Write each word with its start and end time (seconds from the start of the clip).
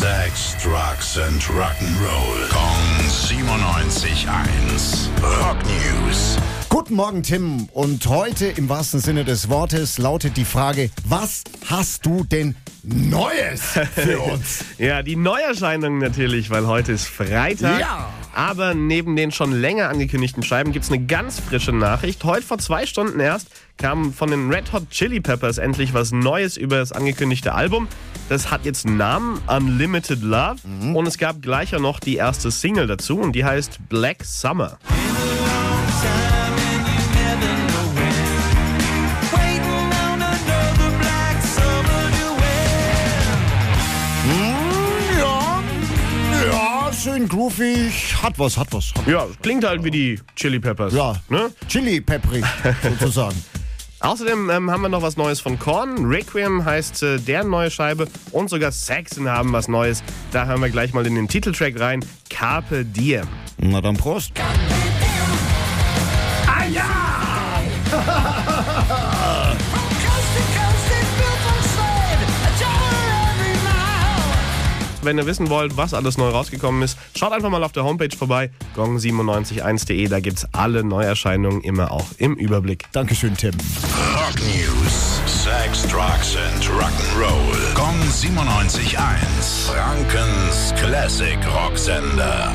Sex, 0.00 0.56
Drugs 0.62 1.18
and 1.18 1.42
Rock'n'Roll. 1.42 2.48
Kong 2.48 3.06
97.1. 3.06 5.08
Rock 5.22 5.58
News. 5.66 6.38
Guten 6.70 6.94
Morgen, 6.94 7.22
Tim. 7.22 7.68
Und 7.74 8.06
heute 8.06 8.46
im 8.46 8.70
wahrsten 8.70 9.00
Sinne 9.00 9.26
des 9.26 9.50
Wortes 9.50 9.98
lautet 9.98 10.38
die 10.38 10.46
Frage, 10.46 10.88
was 11.04 11.44
hast 11.68 12.06
du 12.06 12.24
denn 12.24 12.56
Neues 12.82 13.60
für 13.94 14.20
uns? 14.32 14.64
Ja, 14.78 15.02
die 15.02 15.16
Neuerscheinungen 15.16 15.98
natürlich, 15.98 16.48
weil 16.48 16.66
heute 16.66 16.92
ist 16.92 17.06
Freitag. 17.06 17.80
Ja. 17.80 18.08
Aber 18.40 18.72
neben 18.72 19.16
den 19.16 19.32
schon 19.32 19.52
länger 19.52 19.90
angekündigten 19.90 20.42
Scheiben 20.42 20.72
gibt 20.72 20.86
es 20.86 20.90
eine 20.90 21.04
ganz 21.04 21.38
frische 21.38 21.74
Nachricht. 21.74 22.24
Heute 22.24 22.46
vor 22.46 22.56
zwei 22.56 22.86
Stunden 22.86 23.20
erst 23.20 23.48
kam 23.76 24.14
von 24.14 24.30
den 24.30 24.50
Red 24.50 24.72
Hot 24.72 24.88
Chili 24.88 25.20
Peppers 25.20 25.58
endlich 25.58 25.92
was 25.92 26.10
Neues 26.10 26.56
über 26.56 26.78
das 26.78 26.90
angekündigte 26.90 27.52
Album. 27.52 27.86
Das 28.30 28.50
hat 28.50 28.64
jetzt 28.64 28.86
einen 28.86 28.96
Namen, 28.96 29.42
Unlimited 29.46 30.22
Love. 30.22 30.56
Und 30.94 31.06
es 31.06 31.18
gab 31.18 31.42
gleich 31.42 31.76
auch 31.76 31.80
noch 31.80 32.00
die 32.00 32.16
erste 32.16 32.50
Single 32.50 32.86
dazu 32.86 33.18
und 33.20 33.32
die 33.32 33.44
heißt 33.44 33.78
Black 33.90 34.24
Summer. 34.24 34.78
Schön 47.02 47.28
groovig. 47.28 48.14
Hat 48.22 48.38
was, 48.38 48.56
hat 48.56 48.72
was. 48.72 48.92
Hat 48.94 49.06
Ja, 49.06 49.26
klingt 49.42 49.64
halt 49.64 49.82
wie 49.84 49.90
die 49.90 50.20
Chili 50.36 50.60
Peppers. 50.60 50.92
Ja, 50.92 51.16
Ne? 51.28 51.50
Chili 51.68 52.00
pepperig 52.00 52.44
sozusagen. 52.82 53.36
Außerdem 54.00 54.50
ähm, 54.50 54.70
haben 54.70 54.82
wir 54.82 54.88
noch 54.88 55.02
was 55.02 55.16
Neues 55.16 55.40
von 55.40 55.58
Korn. 55.58 56.06
Requiem 56.06 56.64
heißt 56.64 57.02
äh, 57.02 57.18
deren 57.18 57.50
neue 57.50 57.70
Scheibe 57.70 58.08
und 58.32 58.48
sogar 58.48 58.72
Saxon 58.72 59.28
haben 59.28 59.52
was 59.52 59.68
Neues. 59.68 60.02
Da 60.30 60.46
hören 60.46 60.60
wir 60.62 60.70
gleich 60.70 60.94
mal 60.94 61.06
in 61.06 61.14
den 61.14 61.28
Titeltrack 61.28 61.78
rein. 61.78 62.04
Carpe 62.28 62.84
Diem. 62.84 63.26
Na 63.58 63.80
dann 63.80 63.96
Prost. 63.96 64.32
Ah 64.38 64.79
Wenn 75.02 75.18
ihr 75.18 75.26
wissen 75.26 75.48
wollt, 75.50 75.76
was 75.76 75.94
alles 75.94 76.18
neu 76.18 76.28
rausgekommen 76.28 76.82
ist, 76.82 76.98
schaut 77.16 77.32
einfach 77.32 77.50
mal 77.50 77.64
auf 77.64 77.72
der 77.72 77.84
Homepage 77.84 78.14
vorbei, 78.16 78.50
gong971.de. 78.76 80.08
Da 80.08 80.20
gibt's 80.20 80.46
alle 80.52 80.84
Neuerscheinungen 80.84 81.62
immer 81.62 81.90
auch 81.90 82.06
im 82.18 82.34
Überblick. 82.34 82.84
Dankeschön, 82.92 83.36
Tim. 83.36 83.52
Rock 84.14 84.40
News. 84.40 85.20
Sex, 85.26 85.82
Drugs 85.86 86.36
and 86.36 86.64
Rock'n'Roll. 86.64 87.74
Kong 87.74 87.98
97.1. 88.10 89.66
Frankens 89.66 90.74
Classic 90.76 91.38
Rocksender. 91.54 92.48